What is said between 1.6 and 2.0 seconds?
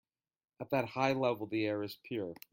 air is